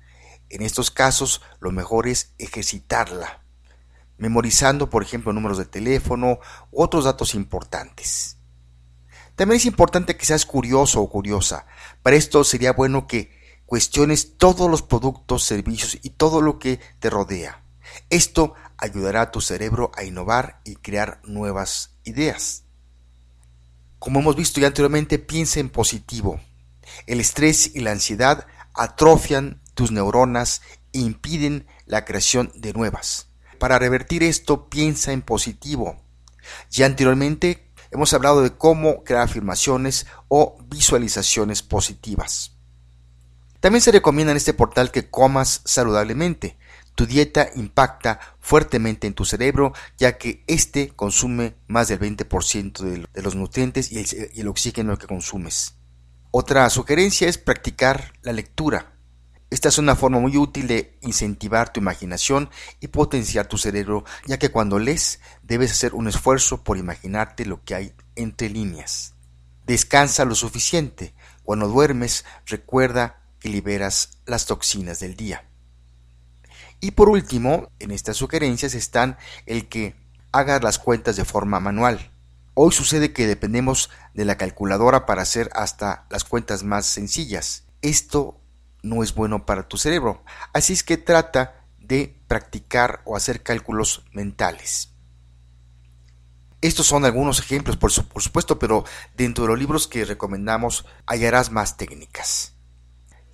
En 0.49 0.62
estos 0.62 0.90
casos, 0.90 1.43
lo 1.61 1.73
mejor 1.73 2.07
es 2.07 2.35
ejercitarla, 2.38 3.43
memorizando, 4.19 4.90
por 4.90 5.02
ejemplo, 5.02 5.33
números 5.33 5.59
de 5.59 5.64
teléfono 5.64 6.38
u 6.71 6.83
otros 6.83 7.05
datos 7.05 7.35
importantes. 7.35 8.37
También 9.37 9.57
es 9.57 9.66
importante 9.66 10.16
que 10.16 10.25
seas 10.25 10.47
curioso 10.47 11.02
o 11.02 11.11
curiosa. 11.11 11.66
Para 12.02 12.16
esto 12.16 12.43
sería 12.43 12.73
bueno 12.73 13.07
que 13.07 13.37
cuestiones 13.66 14.38
todos 14.38 14.71
los 14.71 14.83
productos, 14.83 15.45
servicios 15.45 15.99
y 16.02 16.11
todo 16.11 16.40
lo 16.40 16.59
que 16.59 16.81
te 17.00 17.11
rodea. 17.11 17.65
Esto 18.10 18.54
ayudará 18.76 19.22
a 19.22 19.30
tu 19.30 19.40
cerebro 19.40 19.90
a 19.96 20.04
innovar 20.04 20.60
y 20.64 20.76
crear 20.76 21.20
nuevas 21.24 21.96
ideas. 22.04 22.64
Como 23.98 24.20
hemos 24.20 24.36
visto 24.36 24.60
ya 24.60 24.68
anteriormente, 24.68 25.18
piensa 25.18 25.60
en 25.60 25.70
positivo. 25.70 26.40
El 27.06 27.20
estrés 27.20 27.74
y 27.74 27.80
la 27.80 27.92
ansiedad 27.92 28.46
atrofian 28.74 29.62
tus 29.74 29.90
neuronas 29.90 30.62
e 30.92 30.98
impiden 30.98 31.66
la 31.86 32.04
creación 32.04 32.52
de 32.54 32.72
nuevas. 32.72 33.28
Para 33.58 33.78
revertir 33.78 34.22
esto, 34.22 34.68
piensa 34.68 35.12
en 35.12 35.22
positivo. 35.22 36.02
Ya 36.70 36.86
anteriormente 36.86 37.72
hemos 37.90 38.12
hablado 38.12 38.42
de 38.42 38.56
cómo 38.56 39.02
crear 39.04 39.22
afirmaciones 39.22 40.06
o 40.28 40.58
visualizaciones 40.68 41.62
positivas. 41.62 42.52
También 43.60 43.80
se 43.80 43.92
recomienda 43.92 44.30
en 44.30 44.36
este 44.36 44.54
portal 44.54 44.90
que 44.90 45.10
comas 45.10 45.62
saludablemente. 45.64 46.58
Tu 46.96 47.04
dieta 47.04 47.50
impacta 47.54 48.18
fuertemente 48.40 49.06
en 49.06 49.12
tu 49.12 49.26
cerebro 49.26 49.74
ya 49.98 50.16
que 50.16 50.42
éste 50.46 50.88
consume 50.88 51.54
más 51.68 51.88
del 51.88 52.00
20% 52.00 53.06
de 53.12 53.22
los 53.22 53.34
nutrientes 53.34 53.92
y 53.92 53.98
el, 54.40 54.48
oxígeno 54.48 54.96
que 54.96 55.06
consumes. 55.06 55.74
Otra 56.30 56.68
sugerencia 56.70 57.28
es 57.28 57.36
practicar 57.36 58.14
la 58.22 58.32
lectura. 58.32 58.94
Esta 59.50 59.68
es 59.68 59.76
una 59.76 59.94
forma 59.94 60.20
muy 60.20 60.38
útil 60.38 60.68
de 60.68 60.98
incentivar 61.02 61.70
tu 61.70 61.80
imaginación 61.80 62.48
y 62.80 62.88
potenciar 62.88 63.46
tu 63.46 63.58
cerebro, 63.58 64.06
ya 64.24 64.38
que 64.38 64.48
cuando 64.48 64.78
lees 64.78 65.20
debes 65.42 65.72
hacer 65.72 65.94
un 65.94 66.08
esfuerzo 66.08 66.64
por 66.64 66.78
imaginarte 66.78 67.44
lo 67.44 67.62
que 67.62 67.74
hay 67.74 67.92
entre 68.14 68.48
líneas. 68.48 69.12
Descansa 69.66 70.24
lo 70.24 70.34
suficiente. 70.34 71.14
Cuando 71.42 71.68
duermes, 71.68 72.24
recuerda 72.46 73.22
que 73.38 73.50
liberas 73.50 74.18
las 74.24 74.46
toxinas 74.46 74.98
del 74.98 75.14
día. 75.14 75.44
Y 76.80 76.92
por 76.92 77.09
último, 77.09 77.71
en 77.78 77.90
estas 77.90 78.16
sugerencias 78.16 78.75
están 78.75 79.16
el 79.47 79.68
que 79.68 79.95
hagas 80.33 80.62
las 80.62 80.78
cuentas 80.78 81.16
de 81.16 81.25
forma 81.25 81.61
manual. 81.61 82.11
Hoy 82.54 82.73
sucede 82.73 83.12
que 83.12 83.26
dependemos 83.26 83.90
de 84.14 84.25
la 84.25 84.37
calculadora 84.37 85.06
para 85.06 85.23
hacer 85.23 85.50
hasta 85.54 86.06
las 86.11 86.25
cuentas 86.25 86.62
más 86.62 86.87
sencillas. 86.87 87.64
Esto 87.83 88.40
no 88.83 89.02
es 89.02 89.14
bueno 89.14 89.47
para 89.47 89.68
tu 89.68 89.76
cerebro. 89.76 90.25
Así 90.52 90.73
es 90.73 90.83
que 90.83 90.97
trata 90.97 91.64
de 91.78 92.18
practicar 92.28 93.02
o 93.04 93.16
hacer 93.16 93.42
cálculos 93.42 94.04
mentales. 94.12 94.90
Estos 96.62 96.87
son 96.87 97.04
algunos 97.04 97.38
ejemplos, 97.38 97.76
por, 97.76 97.92
supuesto, 97.92 98.59
pero 98.59 98.85
dentro 99.16 99.45
de 99.45 99.50
los 99.50 99.59
libros 99.59 99.87
que 99.87 100.04
recomendamos 100.04 100.87
hallarás 101.06 101.50
más 101.50 101.76
técnicas. 101.76 102.55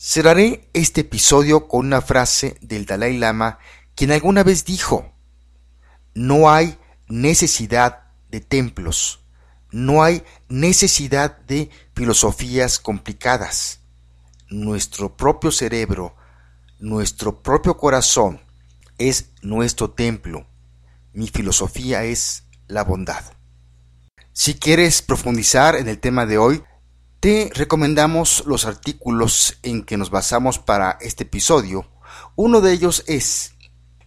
Cerraré 0.04 0.68
este 0.72 1.02
episodio 1.02 1.68
con 1.68 1.86
una 1.86 2.00
frase 2.00 2.56
del 2.60 2.86
Dalai 2.86 3.16
Lama, 3.18 3.60
quien 3.94 4.10
alguna 4.10 4.42
vez 4.42 4.64
dijo, 4.64 5.14
no 6.12 6.50
hay 6.50 6.76
necesidad 7.06 8.10
de 8.28 8.40
templos, 8.40 9.24
no 9.70 10.02
hay 10.02 10.24
necesidad 10.48 11.38
de 11.42 11.70
filosofías 11.94 12.80
complicadas. 12.80 13.82
Nuestro 14.48 15.16
propio 15.16 15.52
cerebro, 15.52 16.16
nuestro 16.80 17.40
propio 17.40 17.76
corazón 17.76 18.40
es 18.98 19.30
nuestro 19.40 19.92
templo. 19.92 20.48
Mi 21.12 21.28
filosofía 21.28 22.02
es 22.02 22.48
la 22.66 22.82
bondad. 22.82 23.22
Si 24.32 24.54
quieres 24.54 25.00
profundizar 25.00 25.76
en 25.76 25.86
el 25.86 26.00
tema 26.00 26.26
de 26.26 26.38
hoy, 26.38 26.64
te 27.22 27.52
recomendamos 27.54 28.42
los 28.46 28.64
artículos 28.64 29.56
en 29.62 29.84
que 29.84 29.96
nos 29.96 30.10
basamos 30.10 30.58
para 30.58 30.98
este 31.00 31.22
episodio. 31.22 31.86
Uno 32.34 32.60
de 32.60 32.72
ellos 32.72 33.04
es, 33.06 33.54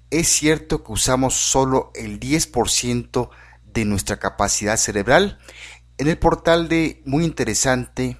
¿es 0.10 0.28
cierto 0.28 0.84
que 0.84 0.92
usamos 0.92 1.34
solo 1.34 1.94
el 1.96 2.20
10% 2.20 3.30
de 3.72 3.86
nuestra 3.86 4.20
capacidad 4.20 4.76
cerebral? 4.76 5.40
En 5.98 6.10
el 6.10 6.18
portal 6.18 6.68
de 6.68 7.02
Muy 7.06 7.24
Interesante 7.24 8.18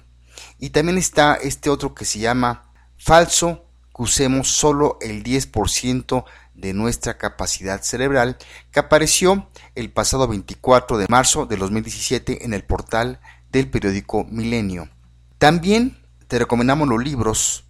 y 0.58 0.70
también 0.70 0.96
está 0.96 1.34
este 1.34 1.68
otro 1.68 1.94
que 1.94 2.06
se 2.06 2.20
llama 2.20 2.72
Falso, 2.96 3.66
que 3.94 4.02
usemos 4.02 4.48
solo 4.48 4.96
el 5.02 5.22
10% 5.22 6.24
de 6.54 6.72
nuestra 6.72 7.18
capacidad 7.18 7.82
cerebral, 7.82 8.38
que 8.72 8.80
apareció 8.80 9.50
el 9.74 9.92
pasado 9.92 10.26
24 10.26 10.96
de 10.96 11.06
marzo 11.10 11.44
de 11.44 11.58
2017 11.58 12.46
en 12.46 12.54
el 12.54 12.64
portal 12.64 13.20
del 13.50 13.70
periódico 13.70 14.24
Milenio. 14.24 14.88
También 15.38 15.98
te 16.28 16.38
recomendamos 16.38 16.88
los 16.88 17.02
libros. 17.02 17.64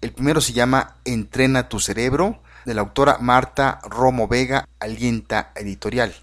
El 0.00 0.12
primero 0.12 0.40
se 0.40 0.52
llama 0.52 0.96
Entrena 1.04 1.68
tu 1.68 1.80
cerebro, 1.80 2.42
de 2.64 2.74
la 2.74 2.82
autora 2.82 3.18
Marta 3.18 3.80
Romo 3.84 4.28
Vega, 4.28 4.68
Alienta 4.78 5.52
Editorial. 5.56 6.14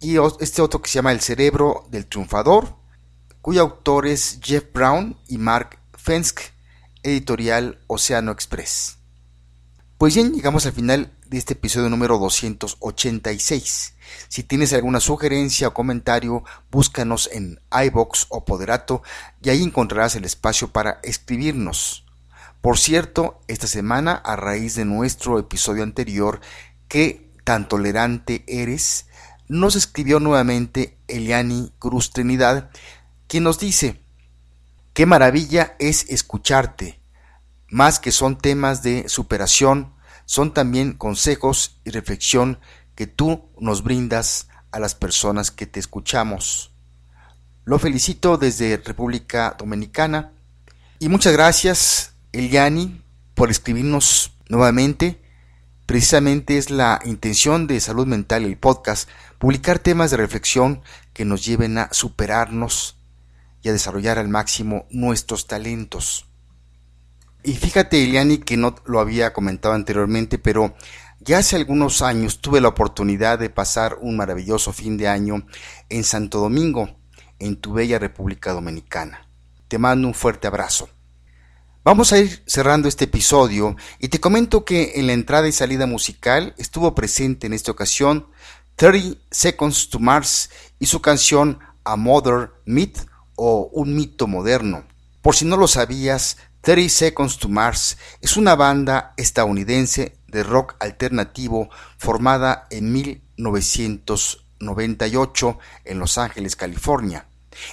Y 0.00 0.16
este 0.40 0.62
otro 0.62 0.82
que 0.82 0.88
se 0.88 0.96
llama 0.96 1.12
El 1.12 1.20
cerebro 1.20 1.86
del 1.90 2.06
triunfador, 2.06 2.76
cuyo 3.40 3.62
autor 3.62 4.06
es 4.06 4.38
Jeff 4.42 4.64
Brown 4.72 5.16
y 5.28 5.38
Mark 5.38 5.78
Fensk, 5.96 6.40
editorial 7.02 7.78
Océano 7.86 8.32
Express. 8.32 8.98
Pues 10.04 10.16
bien, 10.16 10.34
llegamos 10.34 10.66
al 10.66 10.74
final 10.74 11.14
de 11.28 11.38
este 11.38 11.54
episodio 11.54 11.88
número 11.88 12.18
286. 12.18 13.94
Si 14.28 14.42
tienes 14.42 14.74
alguna 14.74 15.00
sugerencia 15.00 15.68
o 15.68 15.72
comentario, 15.72 16.44
búscanos 16.70 17.30
en 17.32 17.58
iBox 17.72 18.26
o 18.28 18.44
Poderato 18.44 19.02
y 19.40 19.48
ahí 19.48 19.62
encontrarás 19.62 20.14
el 20.14 20.26
espacio 20.26 20.68
para 20.68 21.00
escribirnos. 21.02 22.04
Por 22.60 22.76
cierto, 22.76 23.40
esta 23.48 23.66
semana, 23.66 24.12
a 24.12 24.36
raíz 24.36 24.74
de 24.74 24.84
nuestro 24.84 25.38
episodio 25.38 25.82
anterior, 25.82 26.42
¿Qué 26.86 27.32
tan 27.42 27.66
tolerante 27.66 28.44
eres? 28.46 29.06
nos 29.48 29.74
escribió 29.74 30.20
nuevamente 30.20 30.98
Eliani 31.08 31.72
Cruz 31.78 32.10
Trinidad, 32.10 32.68
quien 33.26 33.44
nos 33.44 33.58
dice, 33.58 34.02
qué 34.92 35.06
maravilla 35.06 35.76
es 35.78 36.04
escucharte, 36.10 37.00
más 37.68 38.00
que 38.00 38.12
son 38.12 38.36
temas 38.36 38.82
de 38.82 39.08
superación, 39.08 39.93
son 40.26 40.54
también 40.54 40.92
consejos 40.92 41.78
y 41.84 41.90
reflexión 41.90 42.58
que 42.94 43.06
tú 43.06 43.48
nos 43.58 43.82
brindas 43.82 44.48
a 44.70 44.78
las 44.78 44.94
personas 44.94 45.50
que 45.50 45.66
te 45.66 45.80
escuchamos. 45.80 46.72
Lo 47.64 47.78
felicito 47.78 48.36
desde 48.36 48.76
República 48.76 49.56
Dominicana 49.58 50.32
y 50.98 51.08
muchas 51.08 51.32
gracias 51.32 52.14
Eliani 52.32 53.02
por 53.34 53.50
escribirnos 53.50 54.32
nuevamente. 54.48 55.20
Precisamente 55.86 56.58
es 56.58 56.70
la 56.70 57.00
intención 57.04 57.66
de 57.66 57.80
Salud 57.80 58.06
Mental 58.06 58.44
el 58.44 58.56
podcast, 58.56 59.08
publicar 59.38 59.78
temas 59.78 60.10
de 60.10 60.16
reflexión 60.16 60.82
que 61.12 61.24
nos 61.24 61.44
lleven 61.44 61.78
a 61.78 61.88
superarnos 61.92 62.96
y 63.62 63.68
a 63.68 63.72
desarrollar 63.72 64.18
al 64.18 64.28
máximo 64.28 64.86
nuestros 64.90 65.46
talentos. 65.46 66.26
Y 67.46 67.52
fíjate, 67.52 68.02
Eliani, 68.02 68.38
que 68.38 68.56
no 68.56 68.74
lo 68.86 69.00
había 69.00 69.34
comentado 69.34 69.74
anteriormente, 69.74 70.38
pero 70.38 70.74
ya 71.20 71.38
hace 71.38 71.56
algunos 71.56 72.00
años 72.00 72.40
tuve 72.40 72.62
la 72.62 72.68
oportunidad 72.68 73.38
de 73.38 73.50
pasar 73.50 73.98
un 74.00 74.16
maravilloso 74.16 74.72
fin 74.72 74.96
de 74.96 75.08
año 75.08 75.46
en 75.90 76.04
Santo 76.04 76.40
Domingo, 76.40 76.96
en 77.38 77.60
tu 77.60 77.74
bella 77.74 77.98
República 77.98 78.52
Dominicana. 78.52 79.28
Te 79.68 79.76
mando 79.76 80.08
un 80.08 80.14
fuerte 80.14 80.46
abrazo. 80.46 80.88
Vamos 81.84 82.14
a 82.14 82.18
ir 82.18 82.42
cerrando 82.46 82.88
este 82.88 83.04
episodio 83.04 83.76
y 83.98 84.08
te 84.08 84.20
comento 84.20 84.64
que 84.64 84.92
en 84.94 85.06
la 85.06 85.12
entrada 85.12 85.46
y 85.46 85.52
salida 85.52 85.86
musical 85.86 86.54
estuvo 86.56 86.94
presente 86.94 87.46
en 87.46 87.52
esta 87.52 87.72
ocasión 87.72 88.26
30 88.76 89.20
Seconds 89.30 89.90
to 89.90 89.98
Mars 89.98 90.48
y 90.78 90.86
su 90.86 91.02
canción 91.02 91.58
A 91.84 91.96
Modern 91.96 92.52
Myth 92.64 93.00
o 93.36 93.68
Un 93.70 93.94
mito 93.94 94.26
moderno. 94.26 94.86
Por 95.20 95.36
si 95.36 95.44
no 95.44 95.58
lo 95.58 95.68
sabías, 95.68 96.38
30 96.64 96.88
Seconds 96.88 97.38
to 97.38 97.48
Mars 97.50 97.98
es 98.22 98.38
una 98.38 98.54
banda 98.54 99.12
estadounidense 99.18 100.16
de 100.28 100.42
rock 100.42 100.76
alternativo 100.80 101.68
formada 101.98 102.66
en 102.70 102.90
1998 102.90 105.58
en 105.84 105.98
Los 105.98 106.16
Ángeles, 106.16 106.56
California, 106.56 107.26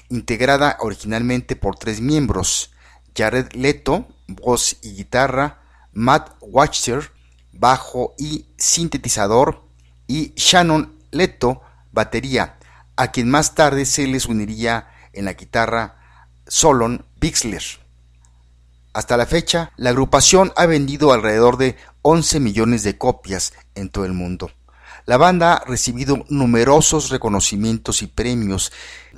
integrada 0.10 0.75
originalmente 0.82 1.56
por 1.56 1.77
tres 1.77 2.01
miembros, 2.01 2.73
Jared 3.15 3.54
Leto, 3.54 4.10
voz 4.27 4.75
y 4.82 4.93
guitarra, 4.93 5.62
Matt 5.93 6.36
Watcher, 6.41 7.13
bajo 7.54 8.13
y 8.17 8.47
sintetizador, 8.58 9.63
y 10.06 10.34
Shannon 10.36 10.99
Leto, 11.12 11.62
batería, 11.93 12.58
a 12.97 13.12
quien 13.12 13.30
más 13.30 13.56
tarde 13.56 13.86
se 13.86 14.06
les 14.06 14.25
uniría 14.25 14.89
en 15.13 15.23
la 15.23 15.32
guitarra 15.32 15.95
Solon 16.45 17.06
Bixler. 17.15 17.80
Hasta 18.93 19.15
la 19.15 19.25
fecha, 19.25 19.71
la 19.77 19.91
agrupación 19.91 20.51
ha 20.58 20.65
vendido 20.65 21.13
alrededor 21.13 21.58
de 21.58 21.77
11 22.01 22.41
millones 22.41 22.84
de 22.84 22.97
copias 22.97 23.54
en 23.73 23.89
todo 23.89 24.04
el 24.06 24.12
mundo. 24.12 24.51
La 25.06 25.17
banda 25.17 25.54
ha 25.54 25.65
recibido 25.65 26.25
numerosos 26.30 27.10
reconocimientos 27.10 28.01
y 28.01 28.08
premios. 28.08 28.71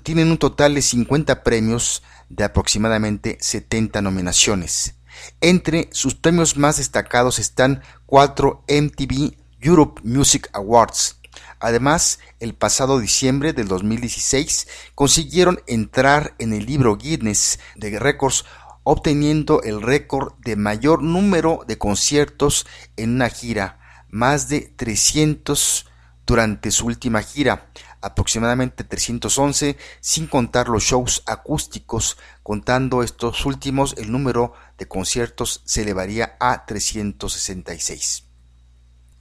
Tienen 0.03 0.29
un 0.29 0.37
total 0.37 0.75
de 0.75 0.81
50 0.81 1.43
premios 1.43 2.03
de 2.29 2.43
aproximadamente 2.43 3.37
70 3.41 4.01
nominaciones. 4.01 4.95
Entre 5.41 5.89
sus 5.91 6.15
premios 6.15 6.55
más 6.55 6.77
destacados 6.77 7.39
están 7.39 7.81
cuatro 8.05 8.63
MTV 8.67 9.35
Europe 9.59 10.01
Music 10.03 10.49
Awards. 10.53 11.17
Además, 11.59 12.19
el 12.39 12.53
pasado 12.53 12.99
diciembre 12.99 13.53
del 13.53 13.67
2016 13.67 14.67
consiguieron 14.95 15.61
entrar 15.65 16.35
en 16.37 16.53
el 16.53 16.65
libro 16.65 16.97
Guinness 16.97 17.59
de 17.75 17.97
Records 17.99 18.45
obteniendo 18.83 19.61
el 19.63 19.81
récord 19.81 20.33
de 20.39 20.55
mayor 20.55 21.01
número 21.01 21.63
de 21.67 21.77
conciertos 21.77 22.65
en 22.97 23.15
una 23.15 23.29
gira, 23.29 23.79
más 24.09 24.49
de 24.49 24.61
300 24.61 25.87
durante 26.25 26.71
su 26.71 26.85
última 26.85 27.21
gira, 27.21 27.69
aproximadamente 28.01 28.83
311, 28.83 29.77
sin 29.99 30.27
contar 30.27 30.67
los 30.67 30.83
shows 30.83 31.23
acústicos, 31.25 32.17
contando 32.43 33.03
estos 33.03 33.45
últimos, 33.45 33.95
el 33.97 34.11
número 34.11 34.53
de 34.77 34.87
conciertos 34.87 35.61
se 35.65 35.81
elevaría 35.81 36.35
a 36.39 36.65
366. 36.65 38.25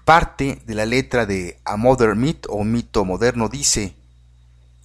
Parte 0.05 0.63
de 0.67 0.75
la 0.75 0.85
letra 0.85 1.27
de 1.27 1.61
A 1.65 1.77
Modern 1.77 2.21
Myth 2.21 2.47
o 2.49 2.65
mito 2.65 3.05
moderno 3.05 3.49
dice, 3.49 3.95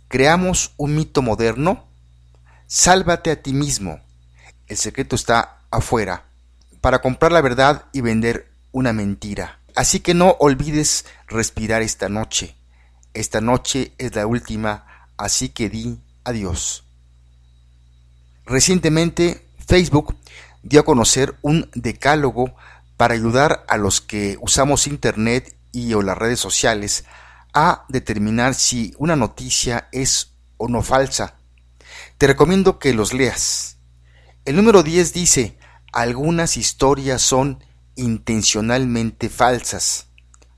¿creamos 0.08 0.74
un 0.78 0.96
mito 0.96 1.24
moderno? 1.24 1.88
Sálvate 2.68 3.32
a 3.32 3.42
ti 3.42 3.54
mismo, 3.54 4.02
el 4.68 4.78
secreto 4.78 5.16
está 5.16 5.60
afuera, 5.72 6.26
para 6.82 7.02
comprar 7.02 7.32
la 7.32 7.42
verdad 7.42 7.86
y 7.94 8.02
vender 8.02 8.52
una 8.72 8.94
mentira. 8.94 9.60
Así 9.76 10.00
que 10.00 10.14
no 10.14 10.36
olvides 10.40 11.06
respirar 11.28 11.82
esta 11.82 12.10
noche. 12.10 12.56
Esta 13.14 13.42
noche 13.42 13.92
es 13.98 14.16
la 14.16 14.28
última, 14.28 15.08
así 15.18 15.50
que 15.50 15.70
di 15.70 16.00
adiós. 16.24 16.84
Recientemente, 18.46 19.48
Facebook 19.68 20.16
dio 20.64 20.82
a 20.82 20.86
conocer 20.86 21.36
un 21.42 21.70
decálogo 21.74 22.56
para 22.96 23.14
ayudar 23.14 23.66
a 23.68 23.78
los 23.78 24.02
que 24.02 24.38
usamos 24.42 24.88
Internet 24.88 25.56
y 25.72 25.94
o 25.94 26.02
las 26.02 26.18
redes 26.18 26.40
sociales 26.40 27.06
a 27.54 27.86
determinar 27.90 28.56
si 28.56 28.94
una 28.98 29.16
noticia 29.16 29.90
es 29.92 30.32
o 30.58 30.68
no 30.68 30.82
falsa. 30.82 31.36
Te 32.18 32.28
recomiendo 32.28 32.80
que 32.80 32.94
los 32.94 33.14
leas. 33.14 33.77
El 34.48 34.56
número 34.56 34.82
10 34.82 35.12
dice, 35.12 35.58
algunas 35.92 36.56
historias 36.56 37.22
son 37.22 37.62
intencionalmente 37.98 39.28
falsas. 39.28 40.08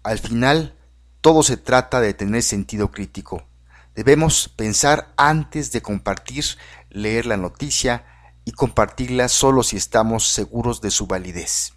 Al 0.04 0.20
final, 0.20 0.78
todo 1.22 1.42
se 1.42 1.58
trata 1.58 2.00
de 2.00 2.14
tener 2.14 2.44
sentido 2.44 2.92
crítico. 2.92 3.48
Debemos 3.96 4.48
pensar 4.48 5.12
antes 5.18 5.72
de 5.72 5.82
compartir, 5.82 6.46
leer 6.92 7.26
la 7.26 7.36
noticia 7.36 8.06
y 8.46 8.52
compartirla 8.52 9.28
solo 9.28 9.64
si 9.64 9.78
estamos 9.78 10.28
seguros 10.28 10.82
de 10.82 10.92
su 10.92 11.08
validez. 11.08 11.74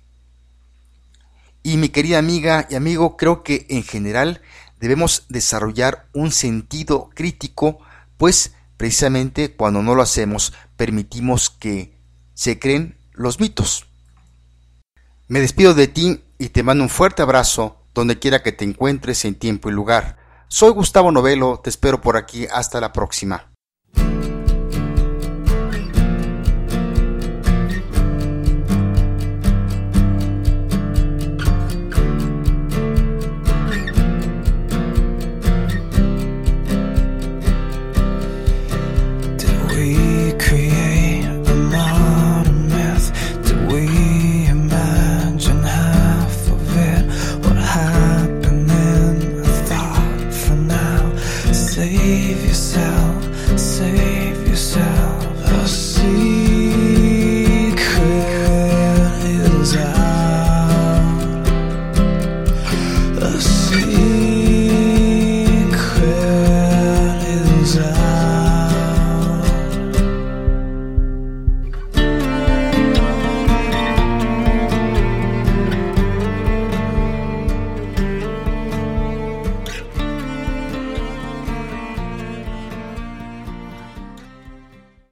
Y 1.62 1.78
mi 1.78 1.88
querida 1.88 2.18
amiga 2.18 2.66
y 2.68 2.74
amigo, 2.74 3.16
creo 3.16 3.42
que 3.42 3.64
en 3.70 3.84
general 3.84 4.42
debemos 4.78 5.24
desarrollar 5.30 6.10
un 6.12 6.30
sentido 6.30 7.08
crítico, 7.14 7.78
pues 8.18 8.52
precisamente 8.76 9.56
cuando 9.56 9.80
no 9.82 9.94
lo 9.94 10.02
hacemos 10.02 10.52
permitimos 10.76 11.48
que 11.48 11.91
se 12.34 12.58
creen 12.58 12.98
los 13.12 13.40
mitos. 13.40 13.86
Me 15.28 15.40
despido 15.40 15.74
de 15.74 15.88
ti 15.88 16.24
y 16.38 16.50
te 16.50 16.62
mando 16.62 16.84
un 16.84 16.90
fuerte 16.90 17.22
abrazo 17.22 17.86
donde 17.94 18.18
quiera 18.18 18.42
que 18.42 18.52
te 18.52 18.64
encuentres 18.64 19.24
en 19.24 19.34
tiempo 19.34 19.68
y 19.68 19.72
lugar. 19.72 20.18
Soy 20.48 20.70
Gustavo 20.70 21.12
Novelo, 21.12 21.60
te 21.62 21.70
espero 21.70 22.00
por 22.00 22.16
aquí, 22.16 22.46
hasta 22.50 22.80
la 22.80 22.92
próxima. 22.92 23.51